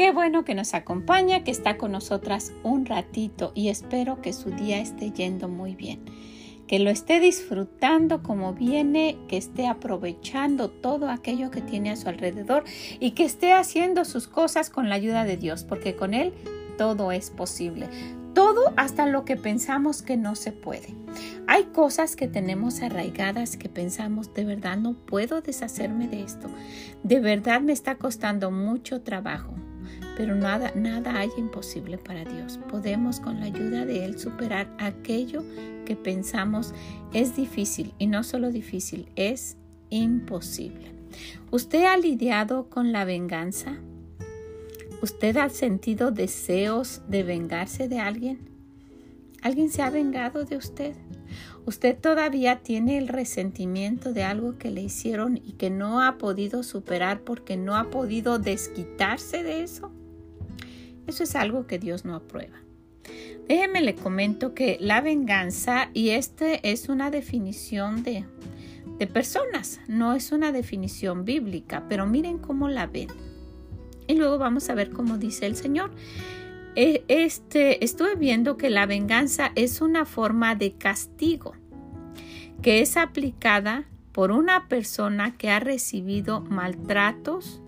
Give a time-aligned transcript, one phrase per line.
[0.00, 4.48] Qué bueno que nos acompaña, que está con nosotras un ratito y espero que su
[4.48, 6.00] día esté yendo muy bien.
[6.66, 12.08] Que lo esté disfrutando como viene, que esté aprovechando todo aquello que tiene a su
[12.08, 12.64] alrededor
[12.98, 16.32] y que esté haciendo sus cosas con la ayuda de Dios, porque con Él
[16.78, 17.86] todo es posible.
[18.32, 20.94] Todo hasta lo que pensamos que no se puede.
[21.46, 26.48] Hay cosas que tenemos arraigadas que pensamos, de verdad no puedo deshacerme de esto.
[27.02, 29.60] De verdad me está costando mucho trabajo.
[30.16, 32.58] Pero nada, nada hay imposible para Dios.
[32.68, 35.42] Podemos con la ayuda de Él superar aquello
[35.86, 36.74] que pensamos
[37.12, 37.94] es difícil.
[37.98, 39.56] Y no solo difícil, es
[39.88, 40.92] imposible.
[41.50, 43.76] ¿Usted ha lidiado con la venganza?
[45.02, 48.38] ¿Usted ha sentido deseos de vengarse de alguien?
[49.42, 50.94] ¿Alguien se ha vengado de usted?
[51.70, 56.64] ¿Usted todavía tiene el resentimiento de algo que le hicieron y que no ha podido
[56.64, 59.92] superar porque no ha podido desquitarse de eso?
[61.06, 62.56] Eso es algo que Dios no aprueba.
[63.46, 68.24] Déjeme le comento que la venganza, y este es una definición de,
[68.98, 73.10] de personas, no es una definición bíblica, pero miren cómo la ven.
[74.08, 75.92] Y luego vamos a ver cómo dice el Señor.
[76.74, 81.54] E, este, estuve viendo que la venganza es una forma de castigo
[82.62, 87.62] que es aplicada por una persona que ha recibido maltratos,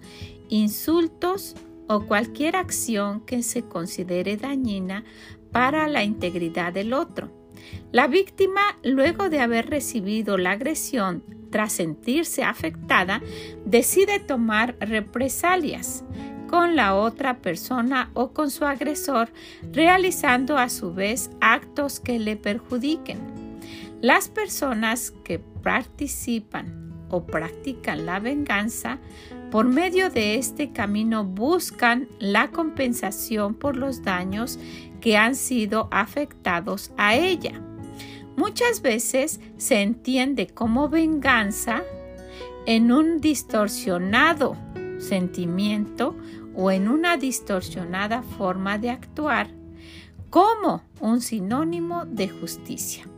[0.49, 1.55] insultos
[1.89, 5.05] o cualquier acción que se considere dañina
[5.51, 7.31] para la integridad del otro.
[7.91, 13.23] La víctima, luego de haber recibido la agresión tras sentirse afectada,
[13.65, 16.05] decide tomar represalias
[16.49, 19.31] con la otra persona o con su agresor,
[19.73, 23.42] realizando a su vez actos que le perjudiquen.
[24.03, 28.99] Las personas que participan o practican la venganza,
[29.53, 34.59] por medio de este camino buscan la compensación por los daños
[35.01, 37.63] que han sido afectados a ella.
[38.37, 41.85] Muchas veces se entiende como venganza
[42.67, 44.57] en un distorsionado
[44.99, 46.17] sentimiento
[46.57, 49.47] o en una distorsionada forma de actuar
[50.29, 53.12] como un sinónimo de justicia.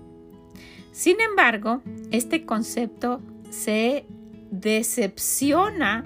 [0.95, 1.83] Sin embargo,
[2.13, 4.07] este concepto se
[4.53, 6.05] decepciona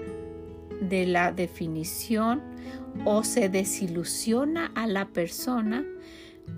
[0.81, 2.41] de la definición
[3.05, 5.85] o se desilusiona a la persona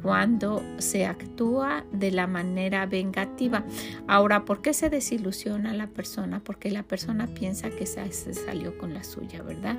[0.02, 3.66] cuando se actúa de la manera vengativa.
[4.08, 6.42] Ahora, ¿por qué se desilusiona a la persona?
[6.42, 9.78] Porque la persona piensa que se salió con la suya, ¿verdad?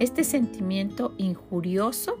[0.00, 2.18] Este sentimiento injurioso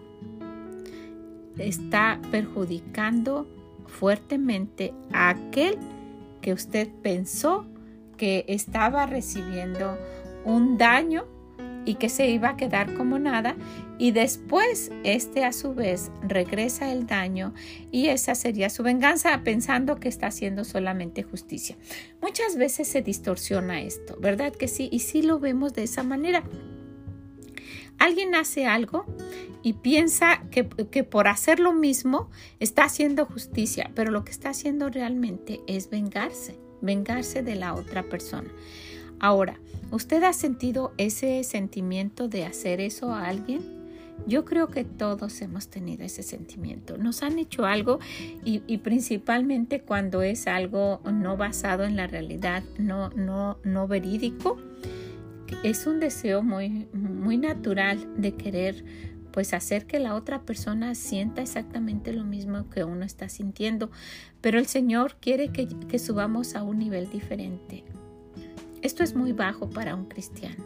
[1.58, 3.48] está perjudicando
[3.86, 5.78] fuertemente a aquel
[6.40, 7.66] que usted pensó
[8.16, 9.98] que estaba recibiendo
[10.44, 11.24] un daño
[11.84, 13.56] y que se iba a quedar como nada
[13.98, 17.54] y después este a su vez regresa el daño
[17.90, 21.76] y esa sería su venganza pensando que está haciendo solamente justicia.
[22.20, 24.88] Muchas veces se distorsiona esto, ¿verdad que sí?
[24.90, 26.42] Y sí lo vemos de esa manera.
[27.98, 29.04] Alguien hace algo
[29.62, 34.50] y piensa que, que, por hacer lo mismo está haciendo justicia, pero lo que está
[34.50, 38.50] haciendo realmente es vengarse, vengarse de la otra persona.
[39.20, 39.58] Ahora,
[39.90, 43.74] ¿usted ha sentido ese sentimiento de hacer eso a alguien?
[44.26, 46.96] Yo creo que todos hemos tenido ese sentimiento.
[46.96, 47.98] Nos han hecho algo
[48.44, 54.58] y, principalmente cuando es algo no basado en la realidad, no, no, no verídico,
[55.62, 58.84] es un deseo muy, muy natural de querer
[59.32, 63.90] pues hacer que la otra persona sienta exactamente lo mismo que uno está sintiendo.
[64.40, 67.84] Pero el Señor quiere que subamos a un nivel diferente,
[68.84, 70.62] esto es muy bajo para un cristiano.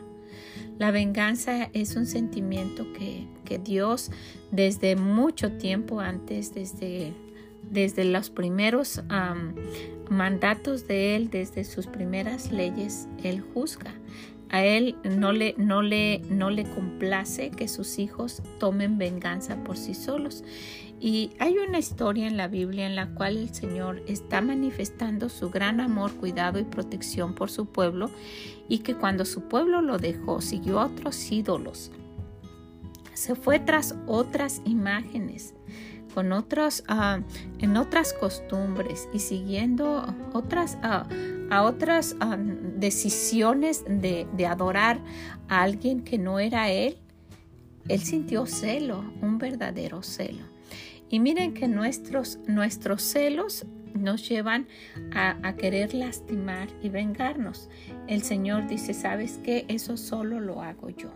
[0.76, 3.28] La venganza es un sentimiento que,
[3.64, 4.10] Dios
[4.50, 7.12] desde mucho tiempo antes, desde,
[7.70, 9.02] desde los primeros
[10.10, 13.94] mandatos de Él, desde sus primeras leyes, Él juzga.
[14.50, 19.76] A Él no le, no, le, no le complace que sus hijos tomen venganza por
[19.76, 20.42] sí solos.
[21.00, 25.50] Y hay una historia en la Biblia en la cual el Señor está manifestando su
[25.50, 28.10] gran amor, cuidado y protección por su pueblo
[28.68, 31.92] y que cuando su pueblo lo dejó, siguió a otros ídolos,
[33.14, 35.54] se fue tras otras imágenes
[36.88, 37.20] ah,
[37.58, 41.06] en otras costumbres y siguiendo otras, ah,
[41.50, 45.00] a otras ah, decisiones de, de adorar
[45.48, 46.98] a alguien que no era él,
[47.88, 50.44] él sintió celo, un verdadero celo.
[51.10, 54.66] Y miren que nuestros, nuestros celos nos llevan
[55.12, 57.68] a, querer lastimar y vengarnos.
[58.06, 59.64] El Señor dice, ¿sabes qué?
[59.68, 61.10] Eso solo lo hago yo.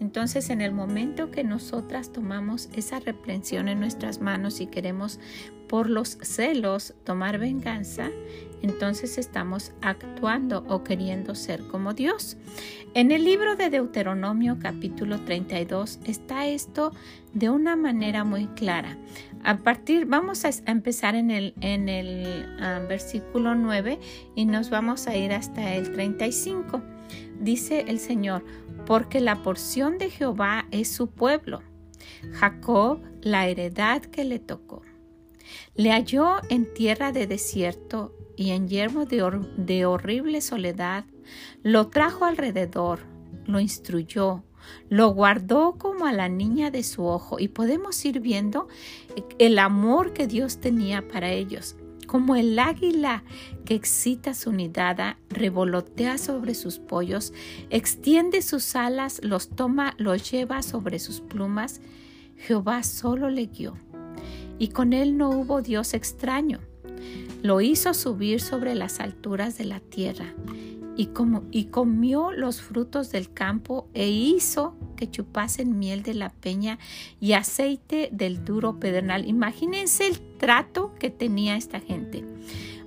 [0.00, 5.20] Entonces, en el momento que nosotras tomamos esa reprensión en nuestras manos y queremos
[5.68, 8.10] por los celos tomar venganza,
[8.62, 12.36] entonces estamos actuando o queriendo ser como Dios.
[12.94, 16.92] En el libro de Deuteronomio capítulo 32 está esto
[17.32, 18.96] de una manera muy clara.
[19.42, 23.98] A partir, vamos a empezar en el, en el ah, versículo 9
[24.34, 26.93] y nos vamos a ir hasta el 35.
[27.40, 28.44] Dice el Señor,
[28.86, 31.62] porque la porción de Jehová es su pueblo,
[32.32, 34.82] Jacob la heredad que le tocó.
[35.74, 41.04] Le halló en tierra de desierto y en yermo de, horrible soledad,
[41.62, 43.00] lo trajo alrededor,
[43.46, 44.42] lo instruyó,
[44.88, 48.68] lo guardó como a la niña de su ojo y podemos ir viendo
[49.38, 51.76] el amor que Dios tenía para ellos.
[52.14, 53.24] Como el águila
[53.64, 57.32] que excita su nidada, revolotea sobre sus pollos,
[57.70, 61.80] extiende sus alas, los toma, los lleva sobre sus plumas,
[62.36, 63.76] Jehová solo le guió.
[64.60, 66.60] Y con él no hubo Dios extraño.
[67.42, 70.34] Lo hizo subir sobre las alturas de la tierra
[70.96, 76.30] y, como, y comió los frutos del campo e hizo que chupasen miel de la
[76.30, 76.78] peña
[77.20, 79.26] y aceite del duro pedernal.
[79.26, 82.24] Imagínense el trato que tenía esta gente.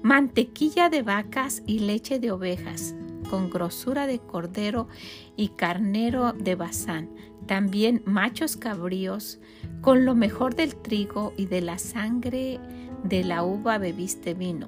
[0.04, 2.96] Mantequilla de vacas y leche de ovejas,
[3.30, 4.88] con grosura de cordero
[5.36, 7.10] y carnero de bazán.
[7.46, 9.40] También machos cabríos,
[9.82, 12.60] con lo mejor del trigo y de la sangre
[13.04, 14.68] de la uva bebiste vino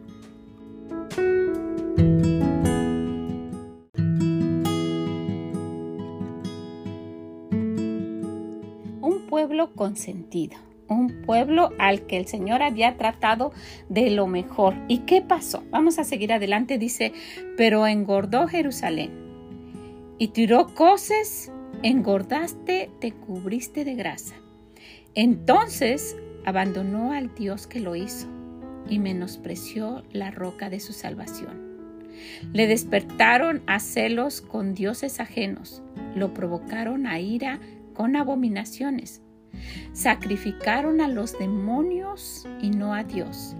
[9.67, 10.57] consentido,
[10.87, 13.51] un pueblo al que el Señor había tratado
[13.89, 14.75] de lo mejor.
[14.87, 15.63] ¿Y qué pasó?
[15.69, 17.13] Vamos a seguir adelante, dice,
[17.57, 19.29] pero engordó Jerusalén
[20.19, 21.51] y tiró coces,
[21.81, 24.35] engordaste, te cubriste de grasa.
[25.15, 28.27] Entonces abandonó al Dios que lo hizo
[28.87, 31.69] y menospreció la roca de su salvación.
[32.51, 35.81] Le despertaron a celos con dioses ajenos,
[36.15, 37.59] lo provocaron a ira
[37.93, 39.21] con abominaciones.
[39.93, 43.55] Sacrificaron a los demonios y no a Dios,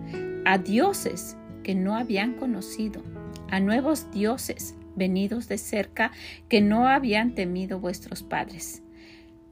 [0.45, 3.03] a dioses que no habían conocido,
[3.49, 6.11] a nuevos dioses venidos de cerca
[6.47, 8.83] que no habían temido vuestros padres.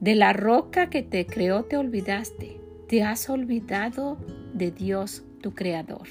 [0.00, 4.18] De la roca que te creó te olvidaste, te has olvidado
[4.54, 6.08] de Dios tu Creador.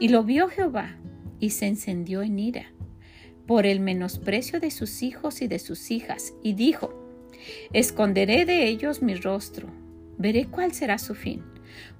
[0.00, 0.96] Y lo vio Jehová
[1.40, 2.72] y se encendió en ira
[3.46, 7.03] por el menosprecio de sus hijos y de sus hijas, y dijo,
[7.72, 9.68] Esconderé de ellos mi rostro,
[10.18, 11.42] veré cuál será su fin,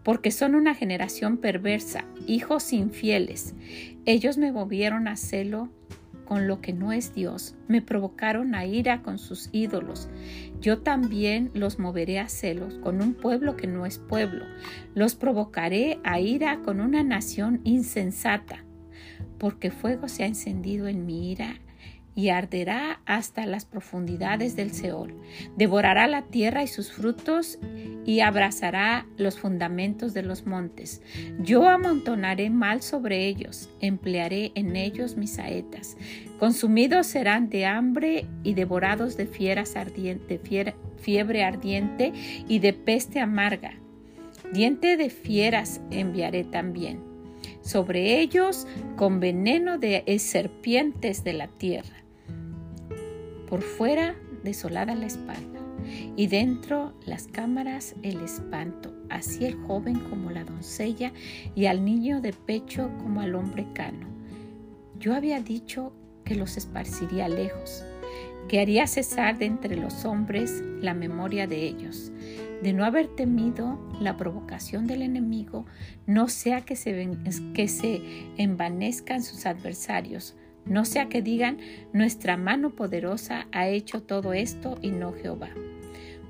[0.02, 3.54] porque son una generación perversa, hijos infieles.
[4.04, 5.70] Ellos me movieron a celo
[6.24, 10.08] con lo que no es Dios, me provocaron a ira con sus ídolos.
[10.60, 14.46] Yo también los moveré a celos con un pueblo que no es pueblo.
[14.94, 18.64] Los provocaré a ira con una nación insensata,
[19.38, 21.60] porque fuego se ha encendido en mi ira
[22.14, 25.14] y arderá hasta las profundidades del Seol.
[25.56, 27.58] Devorará la tierra y sus frutos
[28.06, 31.02] y abrazará los fundamentos de los montes.
[31.40, 35.96] Yo amontonaré mal sobre ellos, emplearé en ellos mis saetas.
[36.38, 40.40] Consumidos serán de hambre y devorados de fieras ardiente,
[40.98, 42.12] fiebre ardiente
[42.46, 43.74] y de peste amarga.
[44.52, 47.00] Diente de fieras enviaré también.
[47.62, 48.66] Sobre ellos
[48.96, 52.03] con veneno de serpientes de la tierra
[53.54, 55.60] por fuera desolada la espalda,
[56.16, 61.12] y dentro las cámaras el espanto, así el joven como la doncella,
[61.54, 64.08] y al niño de pecho como al hombre cano.
[64.98, 65.92] Yo había dicho
[66.24, 67.84] que los esparciría lejos,
[68.48, 72.10] que haría cesar de entre los hombres la memoria de ellos,
[72.60, 75.64] de no haber temido la provocación del enemigo,
[76.08, 77.08] no sea que se,
[77.54, 78.02] que se
[78.36, 80.34] envanezcan sus adversarios,
[80.66, 81.58] no sea que digan,
[81.92, 85.50] nuestra mano poderosa ha hecho todo esto y no Jehová.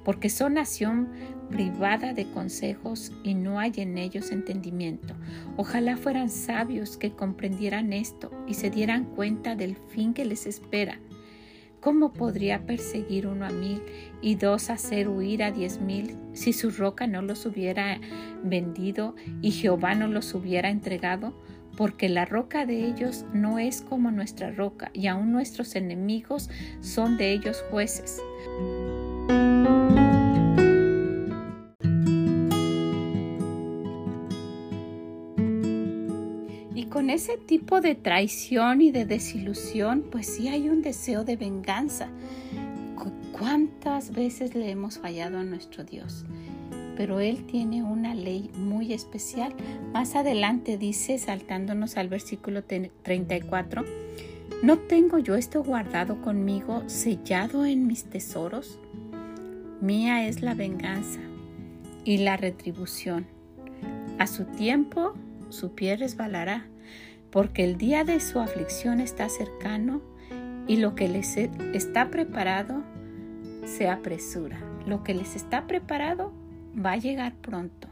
[0.05, 1.09] Porque son nación
[1.50, 5.14] privada de consejos y no hay en ellos entendimiento.
[5.57, 10.99] Ojalá fueran sabios que comprendieran esto y se dieran cuenta del fin que les espera.
[11.81, 13.83] ¿Cómo podría perseguir uno a mil
[14.23, 18.00] y dos hacer huir a diez mil si su roca no los hubiera
[18.43, 21.35] vendido y Jehová no los hubiera entregado?
[21.76, 26.50] Porque la roca de ellos no es como nuestra roca y aun nuestros enemigos
[26.81, 28.21] son de ellos jueces.
[36.95, 42.09] con ese tipo de traición y de desilusión, pues sí hay un deseo de venganza.
[43.33, 46.25] ¿Cuántas veces le hemos fallado a nuestro Dios?
[46.97, 49.55] Pero Él tiene una ley muy especial.
[49.93, 53.85] Más adelante dice, saltándonos al versículo 34,
[54.63, 58.79] ¿no tengo yo esto guardado conmigo, sellado en mis tesoros?
[59.81, 61.21] Mía es la venganza
[62.05, 63.27] y la retribución.
[64.19, 65.15] A su tiempo
[65.49, 66.67] su pie resbalará
[67.31, 70.01] porque el día de su aflicción está cercano
[70.67, 72.83] y lo que les está preparado
[73.67, 74.59] se apresura.
[74.87, 76.33] Lo que les está preparado
[76.75, 77.88] va a llegar pronto.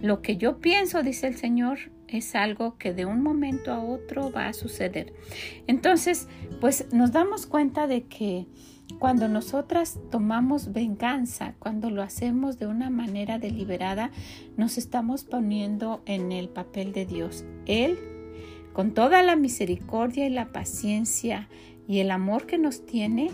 [0.00, 1.78] Lo que yo pienso, dice el Señor,
[2.08, 5.12] es algo que de un momento a otro va a suceder.
[5.66, 6.28] Entonces,
[6.60, 8.46] pues nos damos cuenta de que
[8.98, 14.10] cuando nosotras tomamos venganza, cuando lo hacemos de una manera deliberada,
[14.56, 17.44] nos estamos poniendo en el papel de Dios.
[17.66, 17.98] Él
[18.72, 21.48] con toda la misericordia y la paciencia
[21.88, 23.30] y el amor que nos tiene,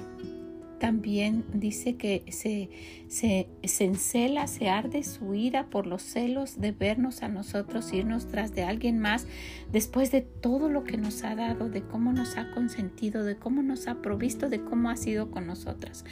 [0.78, 2.68] también dice que se,
[3.08, 8.26] se, se, encela, se arde su ira por los celos de vernos a nosotros irnos
[8.28, 9.26] tras de alguien más
[9.72, 13.62] después de todo lo que nos ha dado, de cómo nos ha consentido, de cómo
[13.62, 16.04] nos ha provisto, de cómo ha sido con nosotras.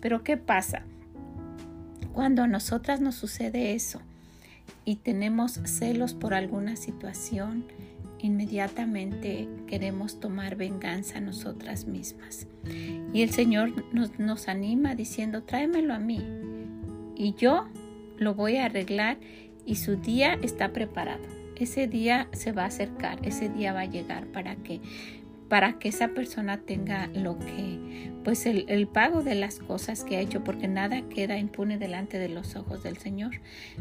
[0.00, 0.84] Pero ¿qué pasa?
[2.12, 4.00] Cuando a nosotras nos sucede eso
[4.84, 7.64] y tenemos celos por alguna situación,
[8.22, 12.46] inmediatamente queremos tomar venganza nosotras mismas.
[13.12, 16.24] Y el Señor nos, nos anima diciendo, tráemelo a mí
[17.16, 17.66] y yo
[18.16, 19.18] lo voy a arreglar
[19.66, 21.24] y su día está preparado.
[21.56, 24.80] Ese día se va a acercar, ese día va a llegar para que
[25.48, 30.16] para que esa persona tenga lo que, pues el, el, pago de las cosas que
[30.16, 33.32] ha hecho, porque nada queda impune delante de los ojos del Señor.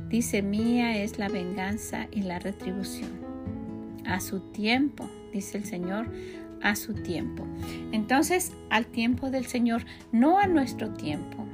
[0.10, 3.41] Dice, mía es la venganza y la retribución
[4.06, 6.08] a su tiempo, dice el Señor,
[6.62, 7.46] a su tiempo.
[7.92, 11.46] Entonces, al tiempo del Señor, no a nuestro tiempo,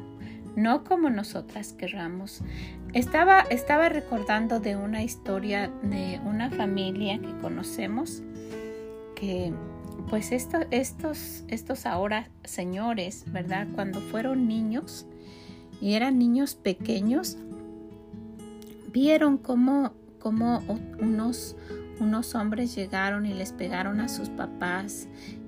[0.56, 2.42] no como nosotras querramos.
[2.94, 8.24] Estaba, estaba recordando de una historia de una familia que conocemos,
[9.16, 9.54] que
[10.10, 13.68] pues estos, estos ahora señores, ¿verdad?
[13.76, 15.06] Cuando fueron niños
[15.82, 17.38] y eran niños pequeños,
[18.92, 20.64] vieron como, como
[21.00, 21.56] unos,
[22.00, 25.08] unos hombres llegaron y les pegaron a sus papás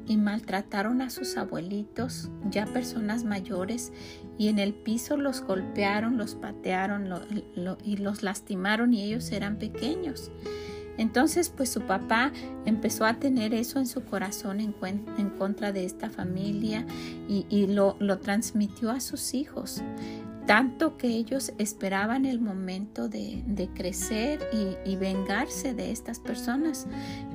[0.10, 3.94] y maltrataron a sus abuelitos, ya personas mayores,
[4.40, 7.08] y en el piso los golpearon, los patearon
[7.84, 10.32] y los lastimaron y ellos eran pequeños.
[10.98, 12.34] Entonces, pues su papá
[12.66, 14.74] empezó a tener eso en su corazón en,
[15.38, 16.86] contra de esta familia
[17.28, 19.82] y, lo, lo transmitió a sus hijos
[20.50, 24.40] tanto que ellos esperaban el momento de, crecer
[24.84, 26.88] y, vengarse de estas personas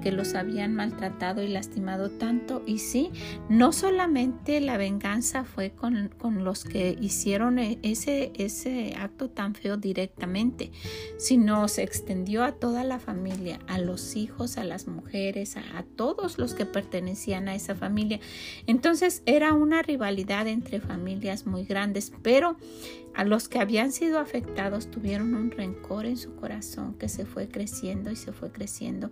[0.02, 2.64] que los habían maltratado y lastimado tanto.
[2.66, 3.12] Y sí,
[3.48, 6.10] no solamente la venganza fue con,
[6.42, 10.72] los que hicieron e, ese, acto tan feo directamente,
[11.16, 15.84] sino se extendió a toda la familia, a los hijos, a las mujeres, a, a
[15.84, 18.18] todos los que pertenecían a esa familia.
[18.66, 22.56] Entonces era una rivalidad entre familias muy grandes, pero
[23.14, 27.48] a los que habían sido afectados tuvieron un rencor en su corazón que se fue
[27.48, 29.10] creciendo y se fue creciendo.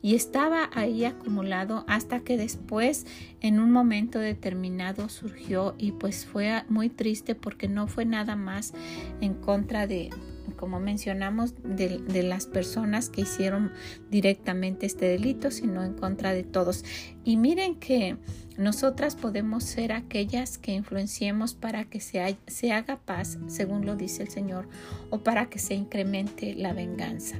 [0.00, 3.06] Y estaba ahí acumulado hasta que después
[3.40, 8.72] en un momento determinado surgió y pues fue muy triste porque no fue nada más
[9.20, 10.10] en contra de
[10.56, 13.72] como mencionamos, de, las personas que hicieron
[14.10, 16.84] directamente este delito, sino en contra de todos.
[17.24, 18.16] Y miren que
[18.56, 24.22] nosotras podemos ser aquellas que influenciemos para que se, se haga paz, según lo dice
[24.22, 24.68] el Señor,
[25.10, 27.38] o para que se incremente la venganza.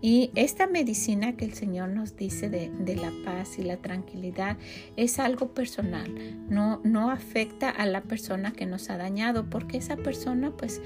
[0.00, 4.56] Y esta medicina que el Señor nos dice de, la paz y la tranquilidad
[4.96, 9.96] es algo personal, no, no afecta a la persona que nos ha dañado, porque esa
[9.96, 10.80] persona pues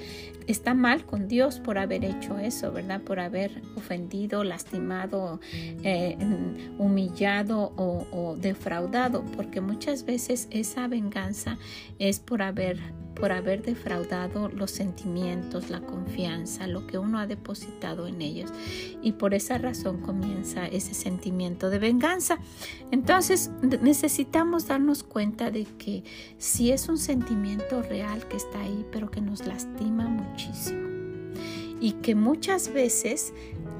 [0.47, 3.02] está mal con Dios por haber hecho eso, ¿verdad?
[3.02, 6.16] Por haber ofendido, lastimado, eh,
[6.78, 11.59] humillado o defraudado, porque muchas veces esa venganza
[11.99, 12.81] es por haber
[13.14, 18.50] por haber defraudado los sentimientos, la confianza, lo que uno ha depositado en ellos.
[19.02, 22.38] Y por esa razón comienza ese sentimiento de venganza.
[22.90, 23.50] Entonces
[23.81, 26.04] necesitamos darnos cuenta de que
[26.38, 30.88] si es un sentimiento real que está ahí, pero que nos lastima muchísimo.
[31.81, 33.33] Y que muchas veces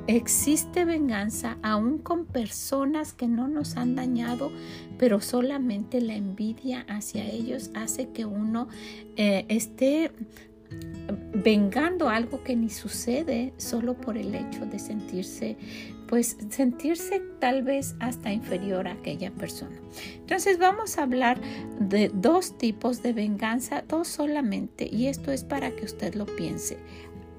[0.07, 4.51] Existe venganza aún con personas que no nos han dañado,
[4.99, 8.69] pero solamente la envidia hacia ellos hace que uno
[9.17, 10.11] eh, esté
[11.35, 15.57] vengando algo que ni sucede solo por el hecho de sentirse
[16.13, 19.75] pues sentirse tal vez hasta inferior a aquella persona.
[20.17, 21.41] Entonces vamos a hablar
[21.81, 26.77] de dos tipos de venganza, dos solamente, y esto es para que usted lo piense.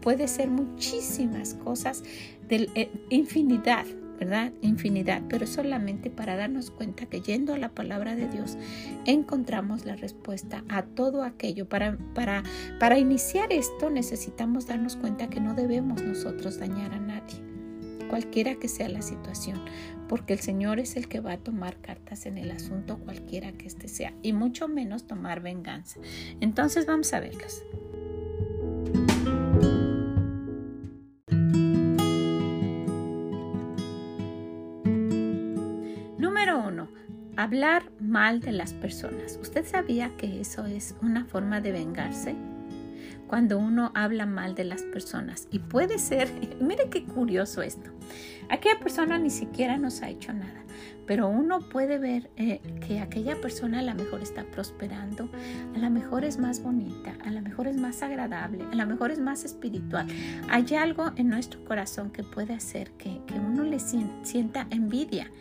[0.03, 2.03] Puede ser muchísimas cosas,
[2.49, 3.85] de eh, infinidad,
[4.19, 4.51] ¿verdad?
[4.61, 8.57] Infinidad, pero solamente para darnos cuenta que yendo a la palabra de Dios
[9.05, 11.69] encontramos la respuesta a todo aquello.
[11.69, 12.43] Para, para,
[12.79, 17.37] para iniciar esto necesitamos darnos cuenta que no debemos nosotros dañar a nadie,
[18.09, 19.61] cualquiera que sea la situación,
[20.09, 23.67] porque el Señor es el que va a tomar cartas en el asunto, cualquiera que
[23.67, 25.99] éste sea, y mucho menos tomar venganza.
[26.41, 27.63] Entonces vamos a verlas.
[37.35, 39.39] Hablar mal de las personas.
[39.41, 42.35] ¿Usted sabía que eso es una forma de vengarse?
[43.27, 45.47] Cuando uno habla mal de las personas.
[45.49, 46.29] Y puede ser,
[46.61, 47.89] mire qué curioso esto.
[48.49, 50.63] Aquella persona ni siquiera nos ha hecho nada
[51.05, 55.29] pero uno puede ver eh, que aquella persona a lo mejor está prosperando,
[55.75, 59.11] a lo mejor es más bonita, a lo mejor es más agradable, a lo mejor
[59.11, 60.07] es más espiritual.
[60.49, 65.31] Hay algo en nuestro corazón que puede hacer que, que uno le sienta envidia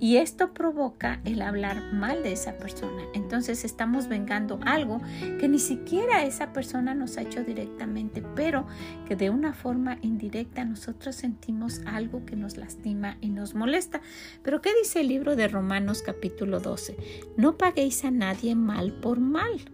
[0.00, 3.02] y esto provoca el hablar mal de esa persona.
[3.14, 5.00] Entonces estamos vengando algo
[5.40, 8.66] que ni siquiera esa persona nos ha hecho directamente, pero
[9.06, 14.00] que de una forma indirecta nosotros sentimos algo que nos lastima y nos molesta.
[14.42, 16.96] Pero ¿qué dice el libro de Romanos capítulo 12.
[17.36, 19.64] No paguéis a nadie mal por mal.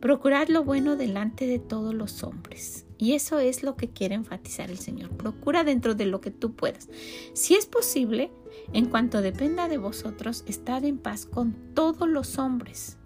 [0.00, 2.86] Procurad lo bueno delante de todos los hombres.
[2.98, 5.10] Y eso es lo que quiere enfatizar el Señor.
[5.10, 6.88] Procura dentro de lo que tú puedas.
[7.34, 8.30] Si es posible,
[8.72, 12.96] en cuanto dependa de vosotros, estad en paz con todos los hombres.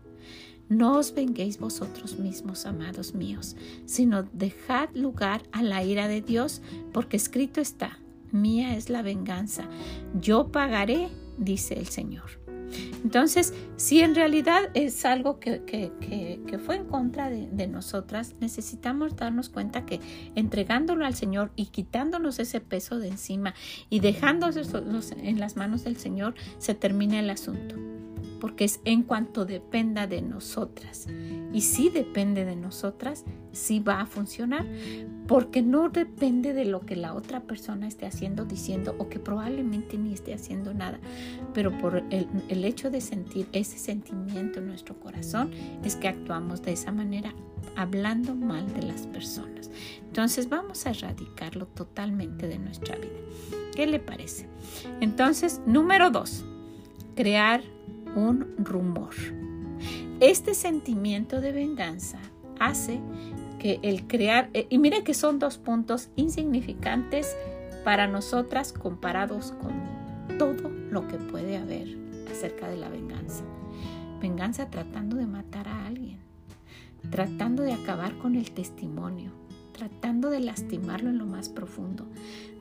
[0.69, 6.61] No os venguéis vosotros mismos, amados míos, sino dejad lugar a la ira de Dios,
[6.93, 7.99] porque escrito está,
[8.41, 9.65] mía es la venganza,
[10.21, 12.47] yo pagaré, dice el Señor.
[13.05, 15.61] Entonces, si en realidad es algo que,
[16.65, 20.01] fue en contra de, nosotras, necesitamos darnos cuenta que
[20.35, 23.55] entregándolo al Señor y quitándonos ese peso de encima
[23.91, 27.77] y dejándonos en las manos del Señor, se termina el asunto
[28.47, 31.09] porque es en cuanto dependa de nosotras.
[31.53, 34.65] Y si depende de nosotras, sí va a funcionar,
[35.27, 39.99] porque no depende de lo que la otra persona esté haciendo, diciendo o que probablemente
[39.99, 41.01] ni esté haciendo nada,
[41.55, 45.51] pero por el, el hecho de sentir ese sentimiento en nuestro corazón
[45.83, 47.35] es que actuamos de esa manera
[47.75, 49.73] hablando mal de las personas.
[50.07, 53.19] Entonces vamos a erradicarlo totalmente de nuestra vida.
[53.75, 54.47] ¿Qué le parece?
[55.01, 56.45] Entonces, número dos,
[57.17, 57.63] crear
[58.15, 59.15] un rumor.
[60.21, 62.19] Este sentimiento de venganza
[62.59, 63.01] hace
[63.59, 67.37] que el crear, eh, y mire que son dos puntos insignificantes
[67.85, 71.97] para nosotras comparados con todo lo que puede haber
[72.31, 73.45] acerca de la venganza.
[74.21, 76.19] Venganza tratando de matar a alguien,
[77.11, 79.33] tratando de acabar con el testimonio,
[79.73, 82.07] tratando de lastimarlo en lo más profundo,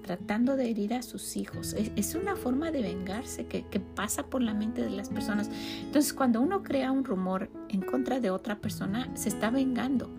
[0.05, 1.73] tratando de herir a sus hijos.
[1.73, 3.63] Es, una forma de vengarse que,
[3.95, 5.49] pasa por la mente de las personas.
[5.81, 10.09] Entonces, cuando uno crea un rumor en contra de otra persona, se está vengando.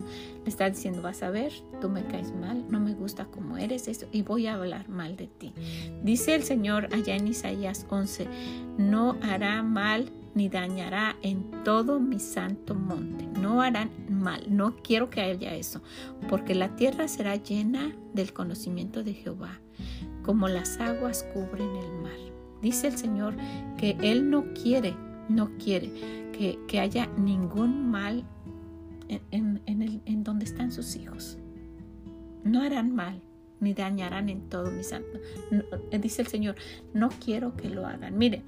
[0.42, 3.86] Le está diciendo, vas a ver, tú me caes mal, no me gusta como eres,
[3.86, 5.52] eso, y voy a hablar mal de ti.
[6.02, 8.26] Dice el Señor allá en Isaías 11,
[8.78, 13.26] no hará mal ni dañará en todo mi santo monte.
[13.40, 14.44] No harán mal.
[14.48, 15.80] No quiero que haya eso,
[16.28, 19.60] porque la tierra será llena del conocimiento de Jehová,
[20.22, 22.18] como las aguas cubren el mar.
[22.62, 23.34] Dice el Señor
[23.76, 24.94] que Él no quiere,
[25.28, 25.90] no quiere
[26.32, 28.24] que, haya ningún mal
[29.30, 31.38] en, en donde están sus hijos.
[32.44, 33.22] No harán mal
[33.60, 35.18] ni dañarán en todo mi santo.
[36.00, 36.56] dice el Señor,
[36.92, 38.18] no quiero que lo hagan.
[38.18, 38.42] Mire,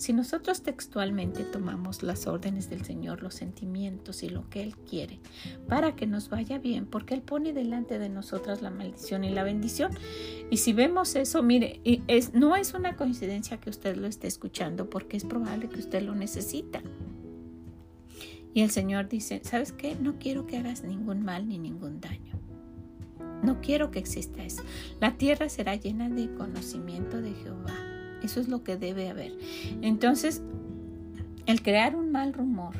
[0.00, 5.20] si nosotros textualmente tomamos las órdenes del Señor, los sentimientos y lo que Él quiere,
[5.68, 9.42] para que nos vaya bien, porque Él pone delante de nosotras la maldición y la
[9.42, 9.92] bendición.
[10.50, 11.82] Y si vemos eso, mire,
[12.32, 16.14] no es una coincidencia que usted lo esté escuchando, porque es probable que usted lo
[16.14, 16.80] necesita.
[18.54, 19.96] Y el Señor dice, ¿sabes qué?
[19.96, 22.40] No quiero que hagas ningún mal ni ningún daño.
[23.42, 24.62] No quiero que exista eso.
[24.98, 27.89] La tierra será llena de conocimiento de Jehová.
[28.22, 29.32] Eso es lo que debe haber.
[29.82, 30.42] Entonces,
[31.46, 32.74] el crear un mal rumor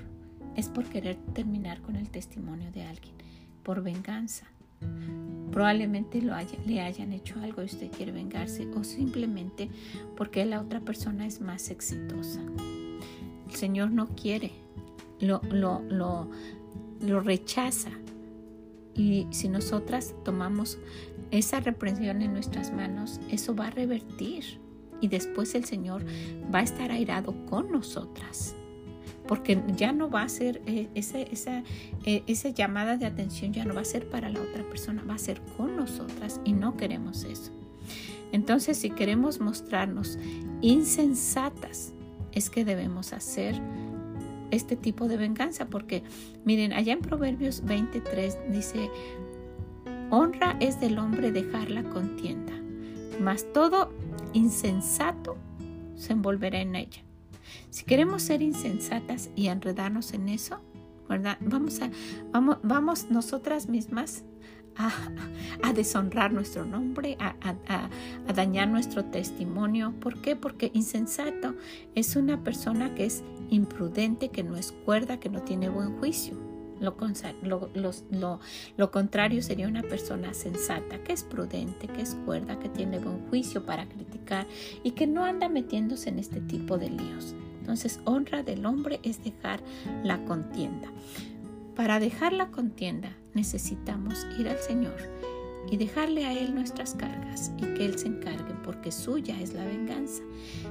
[0.57, 3.15] es por querer terminar con el testimonio de alguien,
[3.63, 4.47] por venganza.
[5.53, 6.35] Probablemente lo
[6.67, 9.69] le hayan hecho algo y usted quiere vengarse o simplemente
[10.17, 12.41] porque la otra persona es más exitosa.
[13.49, 14.53] El Señor no quiere,
[15.19, 16.31] lo, lo, lo,
[17.01, 17.91] lo rechaza.
[18.95, 20.79] Y si nosotras tomamos
[21.31, 24.61] esa reprensión en nuestras manos, eso va a revertir.
[25.01, 26.05] Y después el Señor
[26.53, 28.55] va a estar airado con nosotras
[29.31, 31.63] porque ya no va a ser eh, esa, esa,
[32.05, 35.15] eh, esa llamada de atención, ya no va a ser para la otra persona, va
[35.15, 37.53] a ser con nosotras y no queremos eso.
[38.33, 40.19] Entonces, si queremos mostrarnos
[40.63, 41.93] insensatas,
[42.33, 43.55] es que debemos hacer
[44.51, 46.03] este tipo de venganza, porque
[46.45, 48.91] miren, allá en Proverbios 23 dice,
[50.11, 52.53] honra es del hombre dejar la contienda,
[53.21, 53.93] mas todo
[54.33, 55.37] insensato
[55.97, 57.03] se envolverá en ella.
[57.71, 60.61] Si queremos ser insensatas y enredarnos en eso,
[61.09, 61.39] ¿verdad?
[61.41, 61.91] Vamos a,
[62.33, 64.25] vamos, vamos nosotras mismas
[64.77, 64.91] a,
[65.63, 67.35] a, deshonrar nuestro nombre, a,
[67.69, 69.93] a, dañar nuestro testimonio.
[70.01, 70.37] ¿Por qué?
[70.37, 71.55] Porque insensato
[71.95, 76.50] es una persona que es imprudente, que no es cuerda, que no tiene buen juicio.
[76.81, 76.97] Lo,
[77.75, 78.41] lo,
[78.77, 83.29] lo, contrario sería una persona sensata, que es prudente, que es cuerda, que tiene buen
[83.29, 84.47] juicio para criticar
[84.83, 87.35] y que no anda metiéndose en este tipo de líos.
[87.61, 89.61] Entonces, honra del hombre es dejar
[90.03, 90.89] la contienda.
[91.77, 94.97] Para dejar la contienda necesitamos ir al Señor
[95.71, 99.65] y dejarle a Él nuestras cargas y que Él se encargue porque suya es la
[99.65, 100.23] venganza.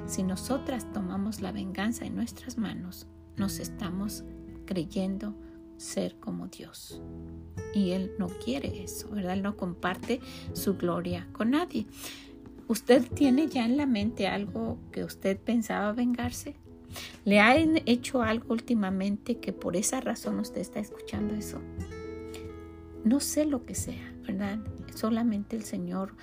[0.08, 4.24] Si nosotras tomamos la venganza en nuestras manos, nos estamos
[4.66, 5.34] creyendo
[5.80, 7.02] ser como Dios.
[7.74, 9.34] Y Él no quiere eso, ¿verdad?
[9.34, 10.20] Él no comparte
[10.54, 11.86] su gloria con nadie.
[12.68, 16.56] ¿Usted tiene ya en la mente algo que usted pensaba vengarse?
[17.26, 21.60] ¿Le han hecho algo últimamente que por esa razón usted está escuchando eso?
[23.04, 24.60] No sé lo que sea, ¿verdad?
[24.94, 26.16] Solamente el Señor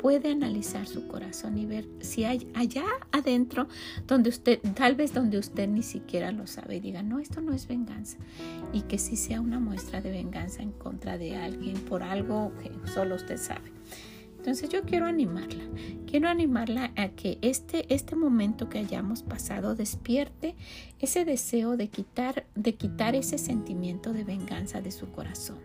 [0.00, 3.68] puede analizar su corazón y ver si hay allá adentro
[4.06, 7.52] donde usted, tal vez donde usted ni siquiera lo sabe y diga, no, esto no
[7.52, 8.16] es venganza.
[8.72, 12.70] Y que sí sea una muestra de venganza en contra de alguien por algo que
[12.90, 13.72] solo usted sabe.
[14.38, 15.64] Entonces yo quiero animarla,
[16.06, 20.54] quiero animarla a que este, este momento que hayamos pasado despierte
[20.98, 25.58] ese deseo de quitar, de quitar ese sentimiento de venganza de su corazón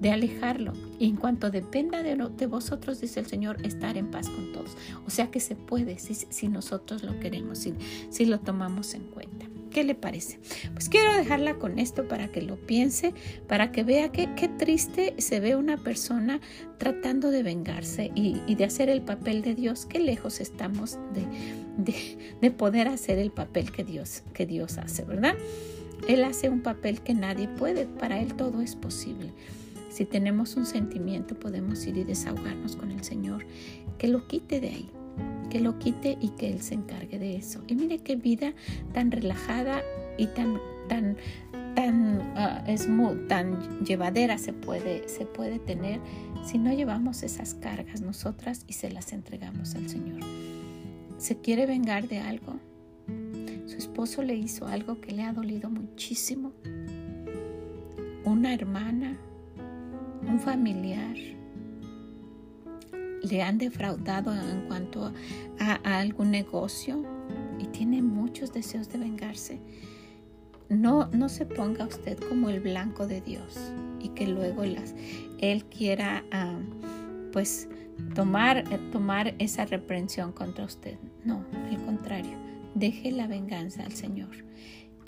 [0.00, 0.72] de alejarlo.
[0.98, 4.76] Y en cuanto dependa de, de, vosotros, dice el Señor, estar en paz con todos.
[5.06, 7.74] O sea que se puede si, si nosotros lo queremos, si,
[8.10, 9.46] si lo tomamos en cuenta.
[9.70, 10.40] ¿Qué le parece?
[10.72, 13.12] Pues quiero dejarla con esto para que lo piense,
[13.46, 16.40] para que vea que, qué triste se ve una persona
[16.78, 19.86] tratando de vengarse y, de hacer el papel de Dios.
[19.86, 25.36] Qué lejos estamos de, de, poder hacer el papel que Dios, que Dios hace, ¿verdad?
[26.08, 29.32] Él hace un papel que nadie puede, para Él todo es posible.
[29.98, 33.44] Si tenemos un sentimiento, podemos ir y desahogarnos con el Señor,
[33.98, 34.90] que lo quite de ahí,
[35.50, 37.64] que lo quite y que Él se encargue de eso.
[37.66, 38.54] Y mire qué vida
[38.94, 39.82] tan relajada
[40.16, 41.16] y tan, tan,
[41.74, 45.98] tan uh, tan llevadera se puede, se puede tener
[46.44, 50.20] si no llevamos esas cargas nosotras y se las entregamos al Señor.
[51.16, 52.54] ¿Se quiere vengar de algo?
[53.66, 56.52] Su esposo le hizo algo que le ha dolido muchísimo.
[58.24, 59.18] Una hermana
[60.28, 61.16] un familiar
[63.22, 65.12] le han defraudado en cuanto
[65.58, 67.02] a, algún negocio
[67.58, 69.60] y tiene muchos deseos de vengarse,
[70.68, 74.94] no, no se ponga usted como el blanco de Dios y que luego las,
[75.38, 76.58] Él quiera ah,
[77.32, 77.68] pues
[78.14, 80.98] tomar, tomar esa reprensión contra usted.
[81.24, 82.36] No, al contrario,
[82.74, 84.44] deje la venganza al Señor.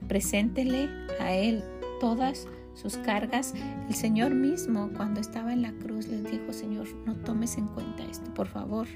[0.09, 0.89] Preséntele
[1.21, 1.63] a Él
[2.01, 3.55] todas sus cargas,
[3.89, 8.05] el Señor mismo cuando estaba en la cruz les dijo, Señor, no tomes en cuenta
[8.05, 8.87] esto, por favor,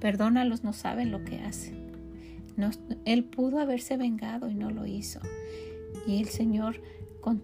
[0.00, 1.86] perdónalos, no saben lo que hacen.
[3.04, 5.20] él pudo haberse vengado y no lo hizo.
[6.06, 6.80] Y el Señor
[7.20, 7.42] con,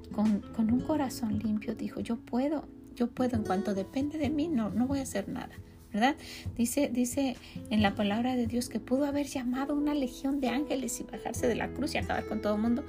[0.57, 4.87] un corazón limpio dijo, yo puedo, yo puedo, en cuanto depende de mí, no, no
[4.87, 5.55] voy a hacer nada.
[5.93, 6.17] ¿Verdad?
[6.57, 7.37] Dice, dice
[7.71, 11.47] en la palabra de Dios que pudo haber llamado una legión de ángeles y bajarse
[11.47, 12.85] de la cruz y acabar con todo el mundo.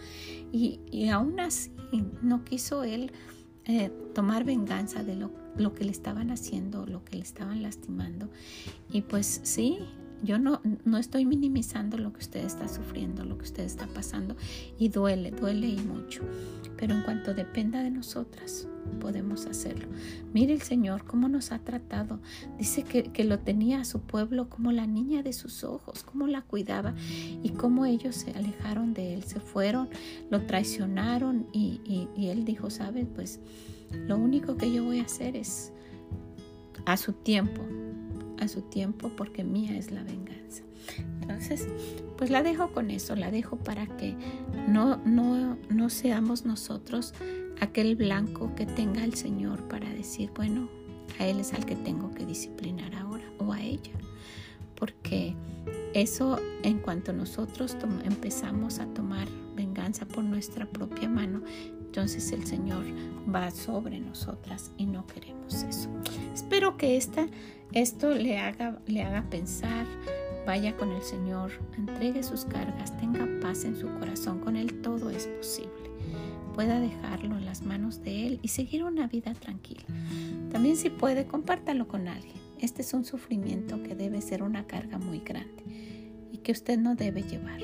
[0.52, 1.72] Y, y aún así
[2.22, 3.12] no quiso él
[3.66, 8.30] eh, tomar venganza de lo, lo, que le estaban haciendo, lo que le estaban lastimando.
[8.92, 9.80] Y pues sí,
[10.24, 14.36] yo no, no estoy minimizando lo que usted está sufriendo, lo que usted está pasando
[14.80, 16.24] y duele, duele y mucho.
[16.78, 18.68] Pero en cuanto dependa de nosotras,
[19.00, 19.88] podemos hacerlo.
[20.34, 22.20] Mire el Señor cómo nos ha tratado.
[22.58, 26.28] Dice que, que, lo tenía a su pueblo como la niña de sus ojos, cómo
[26.28, 26.94] la cuidaba
[27.44, 29.90] y cómo ellos se alejaron de él, se fueron,
[30.30, 33.08] lo traicionaron y, y, y él dijo, ¿sabes?
[33.14, 33.40] Pues
[34.08, 35.72] lo único que yo voy a hacer es
[36.86, 37.62] a su tiempo,
[38.44, 40.64] a su tiempo porque mía es la venganza.
[41.22, 41.68] Entonces,
[42.18, 44.16] pues la dejo con eso, la dejo para que
[44.68, 47.14] no, no, no seamos nosotros
[47.62, 50.70] aquel blanco que tenga el Señor para decir, bueno,
[51.20, 53.92] a Él es al que tengo que disciplinar ahora o a ella.
[54.76, 55.36] Porque
[55.94, 61.42] eso en cuanto nosotros empezamos a tomar venganza por nuestra propia mano,
[61.80, 62.84] entonces el Señor
[63.34, 65.90] va sobre nosotras y no queremos eso.
[66.34, 67.28] Espero que esta,
[67.74, 69.86] esto le haga, le haga pensar,
[70.46, 75.10] vaya con el Señor, entregue sus cargas, tenga paz en su corazón, con Él todo
[75.10, 75.72] es posible.
[76.56, 79.84] Pueda dejarlo en las manos de Él y seguir una vida tranquila.
[80.52, 82.36] También si puede, compártalo con alguien.
[82.60, 85.64] Este es un sufrimiento que debe ser una carga muy grande
[86.32, 87.62] y que usted no debe llevar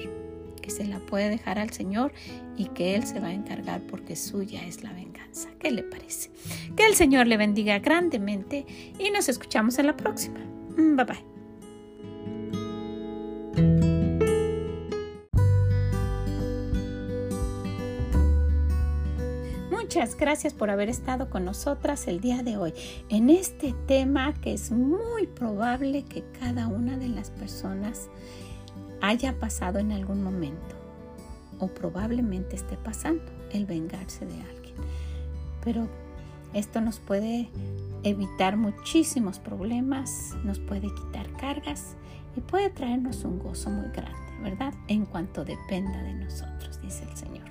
[0.70, 2.14] se la puede dejar al Señor
[2.58, 5.09] y que Él se va a encargar porque suya es la venganza.
[5.60, 6.32] ¿Qué le parece?
[6.76, 8.66] Que el Señor le bendiga grandemente
[8.98, 10.40] y nos escuchamos en la próxima.
[10.78, 11.30] Mm, bye bye.
[19.72, 22.74] Muchas gracias por haber estado con nosotras el día de hoy
[23.10, 28.08] en este tema que es muy probable que cada una de las personas
[29.02, 30.76] haya pasado en algún momento
[31.58, 34.76] o probablemente esté pasando el vengarse de alguien.
[35.64, 35.88] Pero
[36.54, 37.50] esto nos puede
[38.04, 41.96] evitar muchísimos problemas, nos puede quitar cargas
[42.36, 44.74] y puede traernos un gozo muy grande, ¿verdad?
[44.88, 47.50] En cuanto dependa de nosotros, dice el Señor.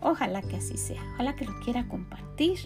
[0.00, 2.58] Ojalá que así sea, ojalá que lo quiera compartir,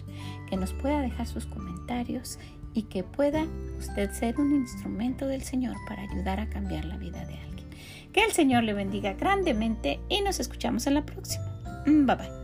[0.47, 2.37] que nos pueda dejar sus comentarios
[2.73, 3.45] y que pueda
[3.79, 7.67] usted ser un instrumento del Señor para ayudar a cambiar la vida de alguien.
[8.11, 11.45] Que el Señor le bendiga grandemente y nos escuchamos en la próxima.
[11.85, 12.42] Mm, bye bye.